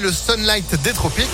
Le 0.00 0.12
Sunlight 0.12 0.80
des 0.84 0.92
tropiques. 0.92 1.26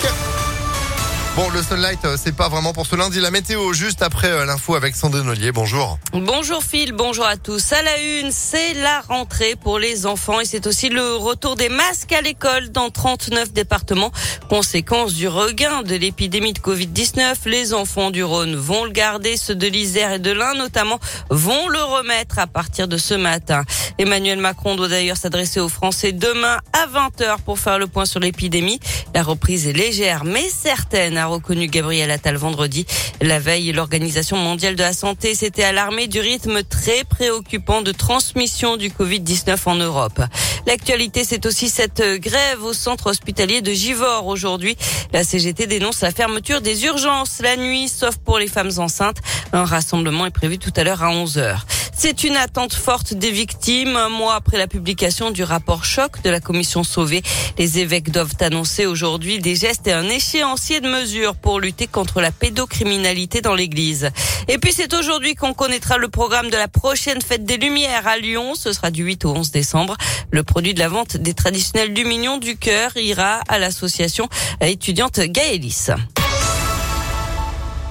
Bon, 1.37 1.51
le 1.51 1.65
sunlight, 1.65 2.05
euh, 2.05 2.17
c'est 2.17 2.35
pas 2.35 2.49
vraiment 2.49 2.73
pour 2.73 2.87
ce 2.87 2.95
lundi. 2.95 3.19
La 3.19 3.33
météo, 3.33 3.73
juste 3.73 4.03
après 4.03 4.31
euh, 4.31 4.47
l'info 4.47 4.77
avec 4.77 4.95
Sandrine 4.95 5.29
Ollier. 5.29 5.51
Bonjour. 5.51 5.99
Bonjour 6.13 6.63
Phil, 6.63 6.93
bonjour 6.93 7.27
à 7.27 7.37
tous. 7.37 7.73
À 7.73 7.83
la 7.83 7.99
une, 7.99 8.31
c'est 8.31 8.73
la 8.75 9.01
rentrée 9.01 9.57
pour 9.57 9.81
les 9.81 10.07
enfants 10.07 10.39
et 10.39 10.45
c'est 10.45 10.69
aussi 10.69 10.91
le 10.91 11.17
retour 11.17 11.57
des 11.57 11.69
masques 11.69 12.13
à 12.13 12.21
l'école 12.21 12.71
dans 12.71 12.89
39 12.89 13.53
départements. 13.53 14.13
Conséquence 14.49 15.13
du 15.15 15.27
regain 15.27 15.83
de 15.83 15.97
l'épidémie 15.97 16.53
de 16.53 16.61
Covid-19, 16.61 17.35
les 17.47 17.75
enfants 17.75 18.13
du 18.13 18.23
Rhône 18.23 18.55
vont 18.55 18.85
le 18.85 18.93
garder, 18.93 19.37
ceux 19.37 19.57
de 19.57 19.67
l'Isère 19.67 20.13
et 20.13 20.19
de 20.21 20.31
l'Ain 20.31 20.55
notamment 20.55 21.01
vont 21.31 21.67
le 21.69 21.83
remettre 21.83 22.39
à 22.39 22.47
partir 22.47 22.87
de 22.87 22.97
ce 22.97 23.15
matin. 23.15 23.65
Emmanuel 23.99 24.39
Macron 24.39 24.75
doit 24.75 24.89
d'ailleurs 24.89 25.17
s'adresser 25.17 25.61
aux 25.61 25.69
Français 25.69 26.13
demain 26.13 26.59
à 26.73 26.87
20h 26.87 27.39
pour 27.45 27.59
faire 27.59 27.79
le 27.79 27.87
point 27.87 28.07
sur 28.07 28.19
l'épidémie. 28.19 28.81
La 29.15 29.23
reprise 29.23 29.69
est 29.69 29.73
légère 29.73 30.25
mais 30.25 30.49
certaine 30.49 31.17
a 31.17 31.27
reconnu 31.27 31.69
Gabriel 31.69 32.11
Attal 32.11 32.37
vendredi. 32.37 32.87
La 33.21 33.39
veille, 33.39 33.73
l'Organisation 33.73 34.37
mondiale 34.37 34.75
de 34.75 34.83
la 34.83 34.93
santé 34.93 35.35
s'était 35.35 35.63
alarmée 35.63 36.09
du 36.09 36.21
rythme 36.21 36.63
très 36.65 37.05
préoccupant 37.05 37.83
de 37.83 37.93
transmission 37.93 38.77
du 38.77 38.91
Covid-19 38.91 39.59
en 39.67 39.77
Europe. 39.77 40.21
L'actualité, 40.67 41.25
c'est 41.25 41.47
aussi 41.47 41.69
cette 41.69 42.03
grève 42.21 42.65
au 42.65 42.73
centre 42.73 43.09
hospitalier 43.09 43.61
de 43.61 43.73
Givors 43.73 44.27
aujourd'hui. 44.27 44.77
La 45.13 45.23
CGT 45.23 45.67
dénonce 45.67 46.01
la 46.01 46.11
fermeture 46.11 46.61
des 46.61 46.85
urgences 46.85 47.41
la 47.41 47.57
nuit, 47.57 47.89
sauf 47.89 48.17
pour 48.17 48.39
les 48.39 48.49
femmes 48.49 48.73
enceintes. 48.79 49.19
Un 49.53 49.65
rassemblement 49.65 50.27
est 50.27 50.31
prévu 50.31 50.59
tout 50.59 50.73
à 50.77 50.85
l'heure 50.85 51.03
à 51.03 51.11
11 51.11 51.39
heures. 51.39 51.67
C'est 51.97 52.25
une 52.25 52.37
attente 52.37 52.75
forte 52.75 53.15
des 53.15 53.31
victimes. 53.31 53.97
Un 53.97 54.09
mois 54.09 54.35
après 54.35 54.59
la 54.59 54.67
publication 54.67 55.31
du 55.31 55.43
rapport 55.43 55.85
choc 55.85 56.23
de 56.23 56.31
la 56.31 56.41
commission 56.41 56.85
Sauvé, 56.85 57.23
les 57.57 57.79
évêques 57.79 58.11
doivent 58.11 58.35
annoncer 58.41 58.87
aujourd'hui 58.87 59.39
des 59.39 59.55
gestes 59.55 59.87
et 59.87 59.93
un 59.93 60.09
échéancier 60.09 60.81
de 60.81 60.89
mesures 60.89 61.35
pour 61.37 61.61
lutter 61.61 61.87
contre 61.87 62.21
la 62.21 62.31
pédocriminalité 62.31 63.41
dans 63.41 63.55
l'église. 63.55 64.11
Et 64.49 64.59
puis 64.59 64.73
c'est 64.73 64.93
aujourd'hui 64.93 65.35
qu'on 65.35 65.55
connaîtra 65.55 65.97
le 65.97 66.09
programme 66.09 66.51
de 66.51 66.57
la 66.57 66.69
prochaine 66.69 67.23
fête 67.23 67.45
des 67.45 67.57
Lumières 67.57 68.07
à 68.07 68.19
Lyon. 68.19 68.55
Ce 68.55 68.73
sera 68.73 68.91
du 68.91 69.05
8 69.05 69.25
au 69.25 69.31
11 69.35 69.51
décembre. 69.53 69.97
Le 70.31 70.43
produit 70.43 70.75
de 70.75 70.81
la 70.81 70.89
vente 70.89 71.17
des 71.17 71.35
traditionnels 71.35 71.95
du 71.95 72.05
Mignon 72.05 72.39
du 72.39 72.57
Cœur 72.57 72.97
ira 72.97 73.41
à 73.49 73.59
l'association 73.59 74.29
étudiante 74.61 75.21
Gaëlis. 75.21 75.91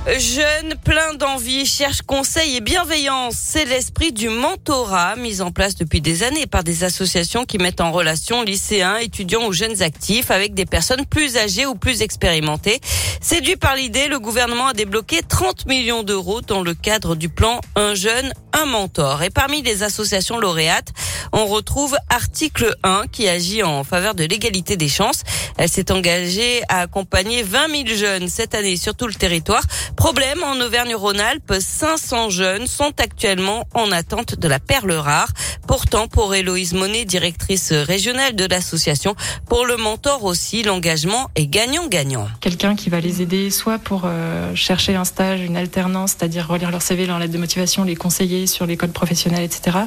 Jeune, 0.05 0.75
plein 0.83 1.13
d'envie, 1.13 1.65
cherche 1.65 2.01
conseil 2.01 2.57
et 2.57 2.61
bienveillance. 2.61 3.35
C'est 3.37 3.63
l'esprit 3.63 4.11
du 4.11 4.27
mentorat 4.27 5.15
mis 5.15 5.39
en 5.39 5.51
place 5.51 5.75
depuis 5.75 6.01
des 6.01 6.23
années 6.23 6.45
par 6.45 6.61
des 6.61 6.83
associations 6.83 7.45
qui 7.45 7.57
mettent 7.57 7.79
en 7.79 7.89
relation 7.93 8.43
lycéens, 8.43 8.97
étudiants 8.97 9.47
ou 9.47 9.53
jeunes 9.53 9.81
actifs 9.81 10.29
avec 10.29 10.53
des 10.55 10.65
personnes 10.65 11.05
plus 11.05 11.37
âgées 11.37 11.65
ou 11.65 11.75
plus 11.75 12.01
expérimentées. 12.01 12.81
Séduit 13.21 13.55
par 13.55 13.77
l'idée, 13.77 14.09
le 14.09 14.19
gouvernement 14.19 14.67
a 14.67 14.73
débloqué 14.73 15.21
30 15.21 15.67
millions 15.67 16.03
d'euros 16.03 16.41
dans 16.41 16.61
le 16.61 16.73
cadre 16.73 17.15
du 17.15 17.29
plan 17.29 17.61
Un 17.77 17.95
jeune, 17.95 18.33
un 18.53 18.65
mentor. 18.65 19.23
Et 19.23 19.29
parmi 19.29 19.61
les 19.61 19.83
associations 19.83 20.39
lauréates, 20.39 20.93
on 21.31 21.45
retrouve 21.45 21.95
Article 22.09 22.75
1 22.83 23.03
qui 23.11 23.27
agit 23.27 23.63
en 23.63 23.83
faveur 23.83 24.15
de 24.15 24.23
l'égalité 24.23 24.77
des 24.77 24.87
chances. 24.87 25.23
Elle 25.57 25.69
s'est 25.69 25.91
engagée 25.91 26.61
à 26.69 26.81
accompagner 26.81 27.43
20 27.43 27.85
000 27.85 27.97
jeunes 27.97 28.27
cette 28.27 28.55
année 28.55 28.77
sur 28.77 28.95
tout 28.95 29.07
le 29.07 29.13
territoire. 29.13 29.63
Problème, 29.95 30.43
en 30.43 30.59
Auvergne-Rhône-Alpes, 30.59 31.53
500 31.59 32.29
jeunes 32.29 32.67
sont 32.67 32.93
actuellement 32.99 33.65
en 33.73 33.91
attente 33.91 34.35
de 34.35 34.47
la 34.47 34.59
perle 34.59 34.91
rare. 34.93 35.29
Pourtant, 35.67 36.07
pour 36.07 36.35
Héloïse 36.35 36.73
Monet, 36.73 37.05
directrice 37.05 37.71
régionale 37.71 38.35
de 38.35 38.45
l'association, 38.45 39.15
pour 39.47 39.65
le 39.65 39.77
mentor 39.77 40.23
aussi, 40.23 40.61
l'engagement 40.63 41.29
est 41.35 41.47
gagnant-gagnant. 41.47 42.27
Quelqu'un 42.41 42.75
qui 42.75 42.89
va 42.89 42.99
les 42.99 43.21
aider 43.21 43.49
soit 43.49 43.79
pour 43.79 44.03
euh, 44.05 44.53
chercher 44.55 44.95
un 44.95 45.05
stage, 45.05 45.41
une 45.41 45.57
alternance, 45.57 46.11
c'est-à-dire 46.11 46.47
relire 46.47 46.71
leur 46.71 46.81
CV, 46.81 47.05
leur 47.05 47.19
lettre 47.19 47.33
de 47.33 47.37
motivation, 47.37 47.83
les 47.83 47.95
conseiller 47.95 48.42
sur 48.47 48.65
l'école 48.65 48.91
professionnelle, 48.91 49.43
etc. 49.43 49.77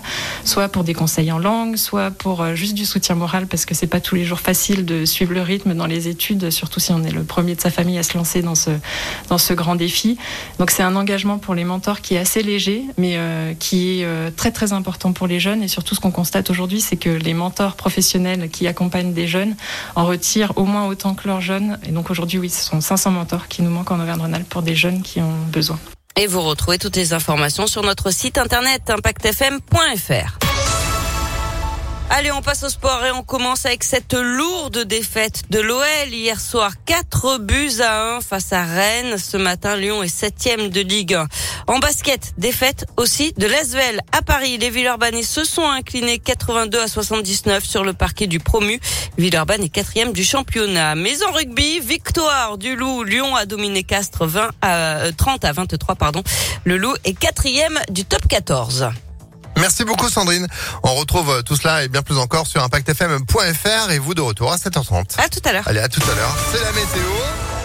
Soit 0.44 0.68
pour 0.68 0.84
des 0.84 0.94
conseils 0.94 1.30
en 1.32 1.38
langue, 1.38 1.76
soit 1.76 2.10
pour 2.10 2.42
euh, 2.42 2.54
juste 2.54 2.74
du 2.74 2.86
soutien 2.86 3.14
moral, 3.14 3.46
parce 3.46 3.64
que 3.64 3.74
c'est 3.74 3.86
pas 3.86 4.00
tous 4.00 4.14
les 4.14 4.24
jours 4.24 4.40
facile 4.40 4.84
de 4.84 5.04
suivre 5.04 5.32
le 5.34 5.42
rythme 5.42 5.74
dans 5.74 5.86
les 5.86 6.08
études, 6.08 6.50
surtout 6.50 6.80
si 6.80 6.92
on 6.92 7.02
est 7.02 7.12
le 7.12 7.24
premier 7.24 7.54
de 7.54 7.60
sa 7.60 7.70
famille 7.70 7.98
à 7.98 8.02
se 8.02 8.16
lancer 8.16 8.42
dans 8.42 8.54
ce, 8.54 8.70
dans 9.28 9.38
ce 9.38 9.52
grand 9.52 9.76
défi. 9.76 10.16
Donc 10.58 10.70
c'est 10.70 10.82
un 10.82 10.96
engagement 10.96 11.38
pour 11.38 11.54
les 11.54 11.64
mentors 11.64 12.00
qui 12.00 12.14
est 12.14 12.18
assez 12.18 12.42
léger, 12.42 12.84
mais 12.98 13.14
euh, 13.16 13.54
qui 13.58 14.00
est 14.00 14.36
très 14.36 14.50
très 14.50 14.72
important 14.72 15.12
pour 15.12 15.26
les 15.26 15.40
jeunes 15.40 15.62
et 15.62 15.68
surtout, 15.68 15.94
ce 15.94 16.00
qu'on 16.00 16.10
constate 16.10 16.50
aujourd'hui, 16.50 16.80
c'est 16.80 16.96
que 16.96 17.10
les 17.10 17.34
mentors 17.34 17.74
professionnels 17.74 18.48
qui 18.50 18.66
accompagnent 18.66 19.12
des 19.12 19.26
jeunes 19.26 19.54
en 19.94 20.06
retirent 20.06 20.52
au 20.56 20.64
moins 20.64 20.86
autant 20.86 21.14
que 21.14 21.26
leurs 21.28 21.40
jeunes. 21.40 21.78
Et 21.86 21.92
donc 21.92 22.10
aujourd'hui, 22.10 22.38
oui, 22.38 22.50
ce 22.50 22.64
sont 22.64 22.80
500 22.80 23.10
mentors 23.10 23.48
qui 23.48 23.62
nous 23.62 23.70
manquent 23.70 23.92
en 23.92 24.00
Auvergne-Rhône-Alpes 24.00 24.48
pour 24.48 24.62
des 24.62 24.74
jeunes 24.74 25.02
qui 25.02 25.20
ont 25.20 25.34
besoin. 25.52 25.78
Et 26.18 26.26
vous 26.26 26.40
retrouvez 26.40 26.78
toutes 26.78 26.96
les 26.96 27.12
informations 27.12 27.66
sur 27.66 27.82
notre 27.82 28.10
site 28.10 28.38
internet 28.38 28.88
impactfm.fr. 28.88 30.45
Allez, 32.08 32.30
on 32.30 32.40
passe 32.40 32.62
au 32.62 32.68
sport 32.68 33.04
et 33.04 33.10
on 33.10 33.24
commence 33.24 33.66
avec 33.66 33.82
cette 33.82 34.14
lourde 34.14 34.84
défaite 34.84 35.42
de 35.50 35.58
l'OL 35.58 36.08
hier 36.08 36.40
soir. 36.40 36.72
4 36.86 37.38
buts 37.38 37.80
à 37.80 38.16
1 38.16 38.20
face 38.20 38.52
à 38.52 38.64
Rennes. 38.64 39.18
Ce 39.18 39.36
matin, 39.36 39.76
Lyon 39.76 40.02
est 40.04 40.08
septième 40.08 40.68
de 40.68 40.80
Ligue 40.80 41.14
1. 41.14 41.26
En 41.66 41.78
basket, 41.80 42.32
défaite 42.38 42.86
aussi 42.96 43.32
de 43.36 43.46
l'Asvel. 43.46 44.00
À 44.12 44.22
Paris, 44.22 44.56
les 44.56 44.70
Villeurbanais 44.70 45.24
se 45.24 45.44
sont 45.44 45.68
inclinés 45.68 46.20
82 46.20 46.80
à 46.80 46.88
79 46.88 47.64
sur 47.64 47.82
le 47.82 47.92
parquet 47.92 48.28
du 48.28 48.38
promu. 48.38 48.80
Villeurbanne 49.18 49.64
est 49.64 49.68
quatrième 49.68 50.12
du 50.12 50.22
championnat. 50.22 50.94
Mais 50.94 51.24
en 51.24 51.32
rugby, 51.32 51.80
victoire 51.80 52.56
du 52.56 52.76
Loup. 52.76 53.02
Lyon 53.02 53.34
a 53.34 53.46
dominé 53.46 53.82
Castres 53.82 54.26
20 54.26 54.50
à, 54.62 55.12
30 55.16 55.44
euh, 55.44 55.48
à 55.48 55.52
23, 55.52 55.96
pardon. 55.96 56.22
Le 56.64 56.76
Loup 56.76 56.94
est 57.04 57.18
quatrième 57.18 57.78
du 57.90 58.04
top 58.04 58.26
14. 58.28 58.90
Merci 59.56 59.84
beaucoup 59.84 60.08
Sandrine. 60.08 60.46
On 60.82 60.94
retrouve 60.94 61.30
euh, 61.30 61.42
tout 61.42 61.56
cela 61.56 61.84
et 61.84 61.88
bien 61.88 62.02
plus 62.02 62.18
encore 62.18 62.46
sur 62.46 62.62
impactfm.fr 62.62 63.90
et 63.90 63.98
vous 63.98 64.14
de 64.14 64.20
retour 64.20 64.52
à 64.52 64.56
7h30. 64.56 65.18
À 65.18 65.28
tout 65.28 65.40
à 65.44 65.52
l'heure. 65.52 65.66
Allez, 65.66 65.80
à 65.80 65.88
tout 65.88 66.02
à 66.02 66.14
l'heure. 66.14 66.36
C'est 66.52 66.62
la 66.62 66.72
météo. 66.72 67.55